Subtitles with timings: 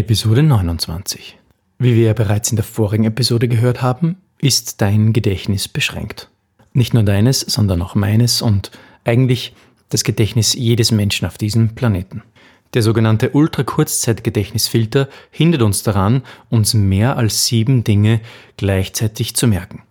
[0.00, 1.36] Episode 29.
[1.78, 6.30] Wie wir ja bereits in der vorigen Episode gehört haben, ist dein Gedächtnis beschränkt.
[6.72, 8.70] Nicht nur deines, sondern auch meines und
[9.04, 9.54] eigentlich
[9.90, 12.22] das Gedächtnis jedes Menschen auf diesem Planeten.
[12.72, 18.22] Der sogenannte Ultrakurzzeitgedächtnisfilter hindert uns daran, uns mehr als sieben Dinge
[18.56, 19.82] gleichzeitig zu merken.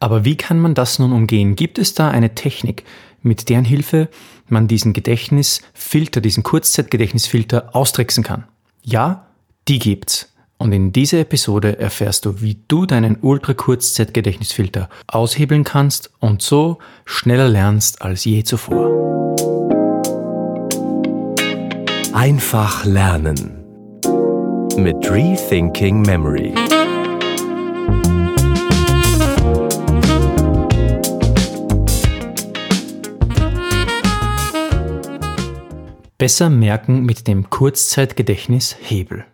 [0.00, 1.56] Aber wie kann man das nun umgehen?
[1.56, 2.84] Gibt es da eine Technik,
[3.20, 4.08] mit deren Hilfe
[4.48, 8.44] man diesen Gedächtnisfilter, diesen Kurzzeitgedächtnisfilter austricksen kann?
[8.82, 9.26] Ja,
[9.68, 10.28] die gibt's.
[10.58, 17.48] Und in dieser Episode erfährst du, wie du deinen Ultrakurzzeitgedächtnisfilter aushebeln kannst und so schneller
[17.48, 18.86] lernst als je zuvor.
[22.12, 23.64] Einfach lernen
[24.76, 26.54] mit Rethinking Memory.
[36.18, 39.24] Besser merken mit dem Kurzzeitgedächtnis Hebel.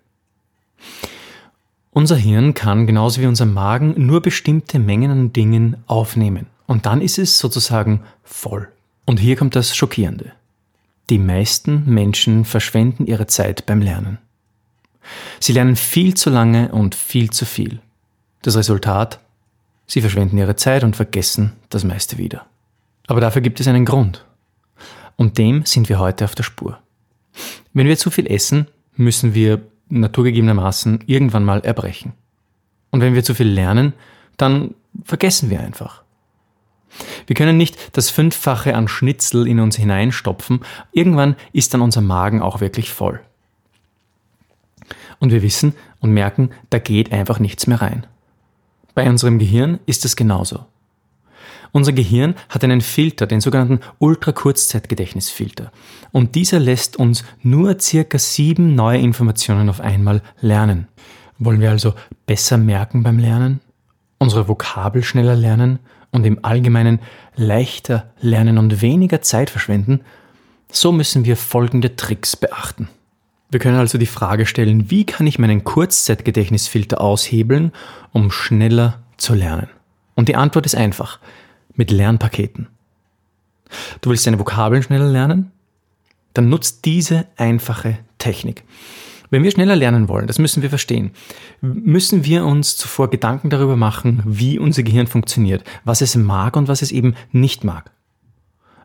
[1.98, 6.46] Unser Hirn kann genauso wie unser Magen nur bestimmte Mengen an Dingen aufnehmen.
[6.68, 8.68] Und dann ist es sozusagen voll.
[9.04, 10.30] Und hier kommt das Schockierende.
[11.10, 14.18] Die meisten Menschen verschwenden ihre Zeit beim Lernen.
[15.40, 17.80] Sie lernen viel zu lange und viel zu viel.
[18.42, 19.18] Das Resultat?
[19.88, 22.46] Sie verschwenden ihre Zeit und vergessen das meiste wieder.
[23.08, 24.24] Aber dafür gibt es einen Grund.
[25.16, 26.78] Und dem sind wir heute auf der Spur.
[27.72, 32.12] Wenn wir zu viel essen, müssen wir naturgegebenermaßen irgendwann mal erbrechen.
[32.90, 33.92] Und wenn wir zu viel lernen,
[34.36, 36.02] dann vergessen wir einfach.
[37.26, 40.60] Wir können nicht das Fünffache an Schnitzel in uns hineinstopfen.
[40.92, 43.20] Irgendwann ist dann unser Magen auch wirklich voll.
[45.20, 48.06] Und wir wissen und merken, da geht einfach nichts mehr rein.
[48.94, 50.64] Bei unserem Gehirn ist es genauso.
[51.72, 55.70] Unser Gehirn hat einen Filter, den sogenannten Ultrakurzzeitgedächtnisfilter.
[56.12, 60.88] Und dieser lässt uns nur circa sieben neue Informationen auf einmal lernen.
[61.38, 61.94] Wollen wir also
[62.26, 63.60] besser merken beim Lernen?
[64.18, 65.78] Unsere Vokabel schneller lernen
[66.10, 67.00] und im Allgemeinen
[67.36, 70.00] leichter lernen und weniger Zeit verschwenden?
[70.70, 72.88] So müssen wir folgende Tricks beachten.
[73.50, 77.72] Wir können also die Frage stellen, wie kann ich meinen Kurzzeitgedächtnisfilter aushebeln,
[78.12, 79.68] um schneller zu lernen?
[80.14, 81.18] Und die Antwort ist einfach
[81.78, 82.66] mit Lernpaketen.
[84.02, 85.52] Du willst deine Vokabeln schneller lernen?
[86.34, 88.64] Dann nutzt diese einfache Technik.
[89.30, 91.10] Wenn wir schneller lernen wollen, das müssen wir verstehen,
[91.60, 96.68] müssen wir uns zuvor Gedanken darüber machen, wie unser Gehirn funktioniert, was es mag und
[96.68, 97.90] was es eben nicht mag.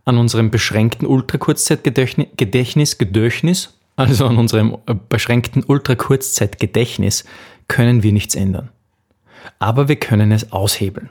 [0.05, 7.23] An unserem beschränkten Ultrakurzzeitgedächtnis, Gedächtnis, also an unserem äh, beschränkten Ultrakurzzeitgedächtnis
[7.69, 8.69] können wir nichts ändern.
[9.59, 11.09] Aber wir können es aushebeln.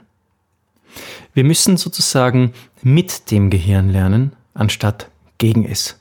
[1.33, 5.99] Wir müssen sozusagen mit dem Gehirn lernen, anstatt gegen es.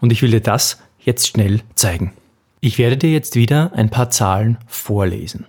[0.00, 2.12] Und ich will dir das jetzt schnell zeigen.
[2.60, 5.46] Ich werde dir jetzt wieder ein paar Zahlen vorlesen.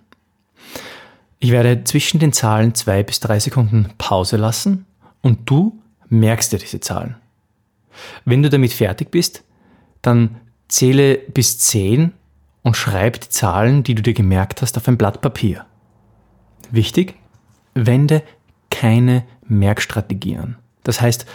[1.39, 4.85] Ich werde zwischen den Zahlen zwei bis drei Sekunden Pause lassen
[5.21, 7.15] und du merkst dir diese Zahlen.
[8.25, 9.43] Wenn du damit fertig bist,
[10.01, 10.35] dann
[10.67, 12.13] zähle bis zehn
[12.61, 15.65] und schreib die Zahlen, die du dir gemerkt hast, auf ein Blatt Papier.
[16.71, 17.15] Wichtig,
[17.73, 18.21] wende
[18.69, 20.57] keine Merkstrategie an.
[20.83, 21.25] Das heißt,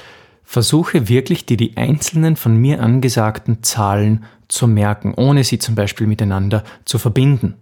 [0.44, 6.06] versuche wirklich dir die einzelnen von mir angesagten Zahlen zu merken, ohne sie zum Beispiel
[6.06, 7.54] miteinander zu verbinden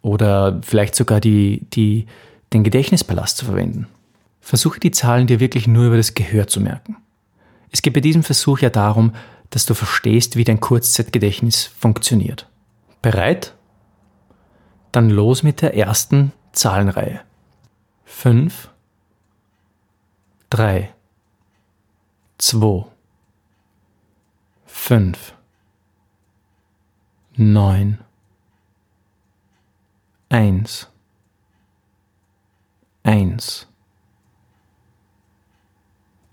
[0.00, 2.06] oder vielleicht sogar die, die,
[2.52, 3.86] den Gedächtnispalast zu verwenden.
[4.40, 6.96] Versuche die Zahlen dir wirklich nur über das Gehör zu merken.
[7.70, 9.14] Es geht bei diesem Versuch ja darum,
[9.50, 12.48] dass du verstehst, wie dein Kurzzeitgedächtnis funktioniert.
[13.02, 13.54] Bereit?
[14.90, 17.20] Dann los mit der ersten Zahlenreihe.
[18.04, 18.68] 5,
[20.52, 20.94] drei,
[22.36, 22.84] zwei,
[24.66, 25.34] fünf,
[27.38, 28.04] neun,
[30.28, 30.88] eins,
[33.02, 33.66] eins,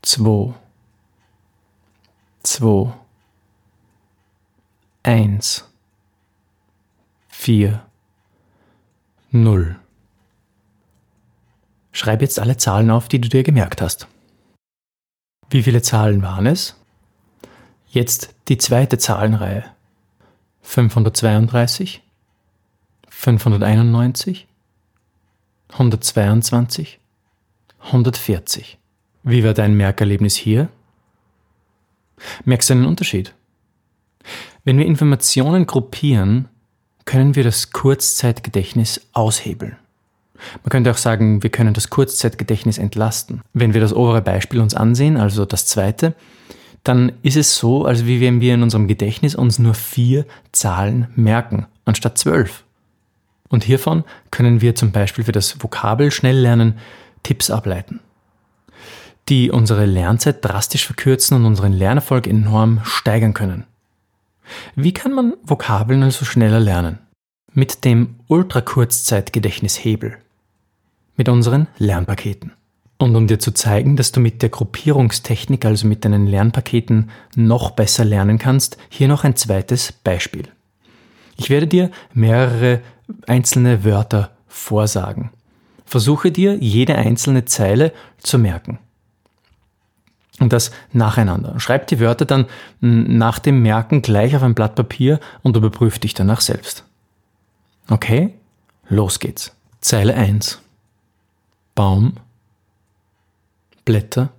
[0.02, 0.54] zwei,
[2.44, 2.94] zwei,
[5.04, 5.64] eins,
[7.30, 7.86] vier,
[9.32, 9.80] null.
[12.00, 14.08] Schreib jetzt alle Zahlen auf, die du dir gemerkt hast.
[15.50, 16.80] Wie viele Zahlen waren es?
[17.90, 19.66] Jetzt die zweite Zahlenreihe.
[20.62, 22.02] 532,
[23.10, 24.48] 591,
[25.74, 27.02] 122,
[27.80, 28.78] 140.
[29.24, 30.70] Wie war dein Merkerlebnis hier?
[32.46, 33.36] Merkst du einen Unterschied?
[34.64, 36.48] Wenn wir Informationen gruppieren,
[37.04, 39.76] können wir das Kurzzeitgedächtnis aushebeln.
[40.64, 43.42] Man könnte auch sagen, wir können das Kurzzeitgedächtnis entlasten.
[43.54, 46.16] Wenn wir das obere Beispiel uns ansehen, also das zweite,
[46.84, 51.08] dann ist es so, als wie wenn wir in unserem Gedächtnis uns nur vier Zahlen
[51.16, 52.64] merken, anstatt zwölf.
[53.50, 56.78] Und hiervon können wir zum Beispiel für das Vokabelschnelllernen
[57.24, 58.00] Tipps ableiten,
[59.28, 63.66] die unsere Lernzeit drastisch verkürzen und unseren Lernerfolg enorm steigern können.
[64.76, 67.00] Wie kann man Vokabeln also schneller lernen?
[67.54, 70.18] Mit dem Ultrakurzzeitgedächtnishebel.
[71.20, 72.54] Mit unseren Lernpaketen.
[72.98, 77.72] Und um dir zu zeigen, dass du mit der Gruppierungstechnik, also mit deinen Lernpaketen, noch
[77.72, 80.48] besser lernen kannst, hier noch ein zweites Beispiel.
[81.36, 82.80] Ich werde dir mehrere
[83.28, 85.32] einzelne Wörter vorsagen.
[85.84, 88.80] Versuche dir jede einzelne Zeile zu merken.
[90.40, 91.60] Und das nacheinander.
[91.60, 92.46] Schreib die Wörter dann
[92.80, 96.86] nach dem Merken gleich auf ein Blatt Papier und überprüf dich danach selbst.
[97.90, 98.36] Okay?
[98.88, 99.54] Los geht's.
[99.82, 100.62] Zeile 1.
[101.80, 102.14] Baum,
[103.86, 104.34] Blätter,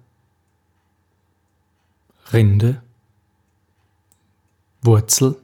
[2.34, 2.82] Rinde,
[4.82, 5.36] Wurzel,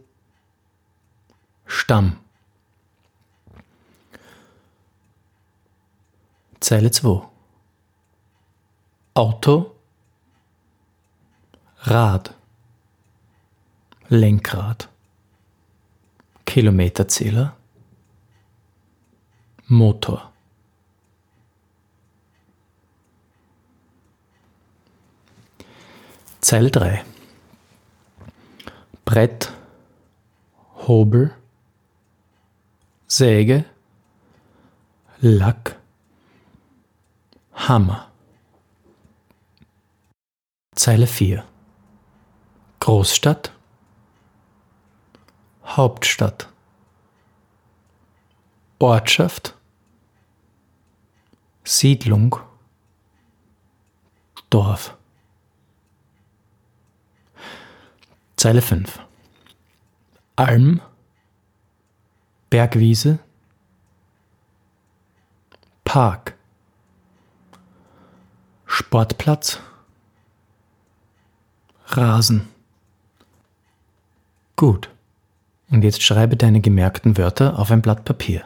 [1.65, 2.19] Stamm.
[6.61, 7.31] Zeile 2.
[9.15, 9.75] Auto,
[11.79, 12.35] Rad,
[14.09, 14.91] Lenkrad,
[16.45, 17.57] Kilometerzähler,
[19.65, 20.36] Motor.
[26.47, 27.05] Zeile 3.
[29.05, 29.53] Brett,
[30.87, 31.35] Hobel,
[33.09, 33.65] Säge,
[35.19, 35.77] Lack,
[37.53, 38.13] Hammer.
[40.77, 41.45] Zeile 4.
[42.79, 43.51] Großstadt,
[45.65, 46.49] Hauptstadt,
[48.79, 49.57] Ortschaft,
[51.65, 52.37] Siedlung,
[54.49, 54.97] Dorf.
[58.47, 59.01] Zeile 5.
[60.37, 60.81] Alm,
[62.49, 63.19] Bergwiese,
[65.83, 66.37] Park,
[68.67, 69.59] Sportplatz,
[71.89, 72.47] Rasen.
[74.55, 74.91] Gut.
[75.69, 78.45] Und jetzt schreibe deine gemerkten Wörter auf ein Blatt Papier.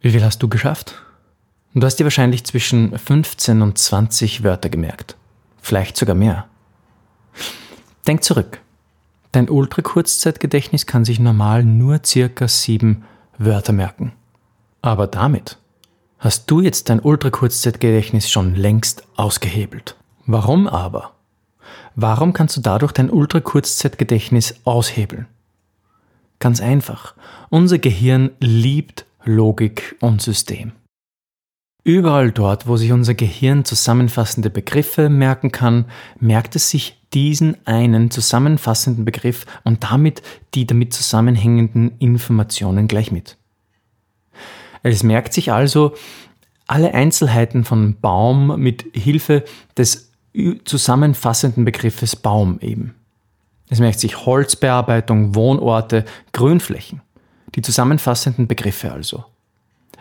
[0.00, 0.94] Wie viel hast du geschafft?
[1.74, 5.18] Du hast dir wahrscheinlich zwischen 15 und 20 Wörter gemerkt.
[5.68, 6.46] Vielleicht sogar mehr.
[8.06, 8.62] Denk zurück.
[9.32, 13.04] Dein Ultrakurzzeitgedächtnis kann sich normal nur circa sieben
[13.36, 14.12] Wörter merken.
[14.80, 15.58] Aber damit
[16.20, 19.94] hast du jetzt dein Ultrakurzzeitgedächtnis schon längst ausgehebelt.
[20.24, 21.12] Warum aber?
[21.94, 25.26] Warum kannst du dadurch dein Ultrakurzzeitgedächtnis aushebeln?
[26.38, 27.14] Ganz einfach.
[27.50, 30.72] Unser Gehirn liebt Logik und System.
[31.84, 35.86] Überall dort, wo sich unser Gehirn zusammenfassende Begriffe merken kann,
[36.20, 40.22] merkt es sich diesen einen zusammenfassenden Begriff und damit
[40.54, 43.38] die damit zusammenhängenden Informationen gleich mit.
[44.82, 45.94] Es merkt sich also
[46.66, 49.44] alle Einzelheiten von Baum mit Hilfe
[49.76, 50.12] des
[50.64, 52.94] zusammenfassenden Begriffes Baum eben.
[53.70, 57.02] Es merkt sich Holzbearbeitung, Wohnorte, Grünflächen.
[57.54, 59.24] Die zusammenfassenden Begriffe also.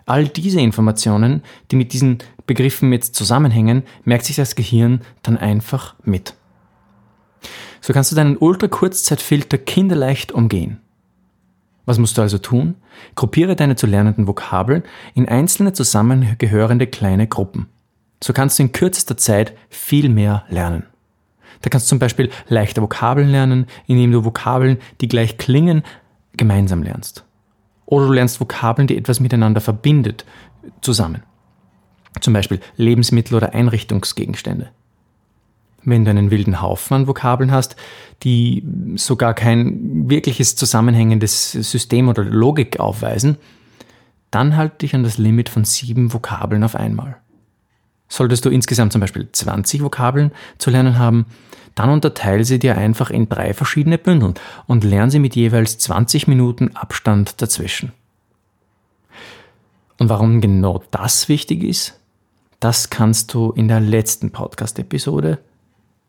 [0.07, 5.95] All diese Informationen, die mit diesen Begriffen jetzt zusammenhängen, merkt sich das Gehirn dann einfach
[6.04, 6.33] mit.
[7.81, 10.80] So kannst du deinen Ultrakurzzeitfilter kinderleicht umgehen.
[11.86, 12.75] Was musst du also tun?
[13.15, 17.67] Gruppiere deine zu lernenden Vokabeln in einzelne zusammengehörende kleine Gruppen.
[18.24, 20.84] So kannst du in kürzester Zeit viel mehr lernen.
[21.62, 25.84] Da kannst du zum Beispiel leichte Vokabeln lernen, indem du Vokabeln, die gleich klingen,
[26.38, 27.26] gemeinsam lernst.
[27.88, 30.25] Oder du lernst Vokabeln, die etwas miteinander verbindet,
[30.82, 31.24] zusammen.
[32.22, 34.70] Zum Beispiel Lebensmittel oder Einrichtungsgegenstände.
[35.84, 37.77] Wenn du einen wilden Haufen an Vokabeln hast,
[38.24, 38.63] die
[38.96, 43.38] sogar kein wirkliches zusammenhängendes System oder Logik aufweisen,
[44.32, 47.17] dann halte dich an das Limit von sieben Vokabeln auf einmal.
[48.10, 51.25] Solltest du insgesamt zum Beispiel 20 Vokabeln zu lernen haben,
[51.77, 54.34] dann unterteile sie dir einfach in drei verschiedene Bündel
[54.65, 57.91] und lerne sie mit jeweils 20 Minuten Abstand dazwischen.
[60.00, 62.00] Und warum genau das wichtig ist,
[62.60, 65.38] das kannst du in der letzten Podcast-Episode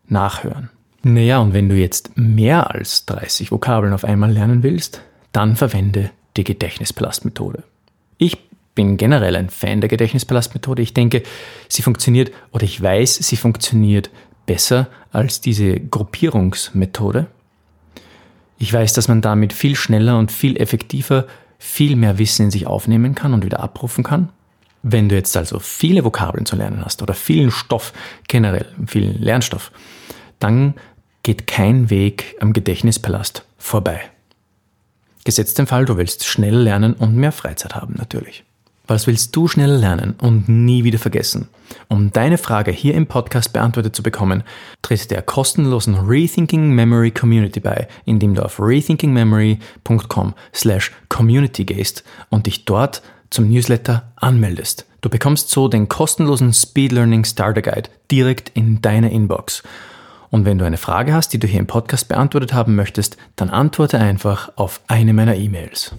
[0.06, 0.70] nachhören.
[1.02, 6.10] Naja, und wenn du jetzt mehr als 30 Vokabeln auf einmal lernen willst, dann verwende
[6.38, 7.62] die Gedächtnispalastmethode.
[8.16, 8.38] Ich
[8.75, 10.80] bin generell ein Fan der Gedächtnispalastmethode.
[10.80, 11.25] Ich denke,
[11.68, 14.08] sie funktioniert oder ich weiß, sie funktioniert
[14.49, 17.26] besser als diese Gruppierungsmethode.
[18.59, 21.26] Ich weiß, dass man damit viel schneller und viel effektiver
[21.59, 24.31] viel mehr Wissen in sich aufnehmen kann und wieder abrufen kann.
[24.83, 27.93] Wenn du jetzt also viele Vokabeln zu lernen hast oder vielen Stoff
[28.28, 29.71] generell, vielen Lernstoff,
[30.38, 30.75] dann
[31.25, 34.00] geht kein Weg am Gedächtnispalast vorbei.
[35.25, 38.45] Gesetzt den Fall, du willst schnell lernen und mehr Freizeit haben natürlich.
[38.90, 41.49] Was willst du schnell lernen und nie wieder vergessen?
[41.88, 44.42] Um deine Frage hier im Podcast beantwortet zu bekommen,
[44.80, 52.47] tritt der kostenlosen Rethinking Memory Community bei, indem du auf rethinkingmemory.com slash community gehst und
[52.47, 54.87] dich dort zum Newsletter anmeldest.
[55.02, 59.62] Du bekommst so den kostenlosen Speed Learning Starter Guide direkt in deine Inbox.
[60.30, 63.50] Und wenn du eine Frage hast, die du hier im Podcast beantwortet haben möchtest, dann
[63.50, 65.95] antworte einfach auf eine meiner E-Mails.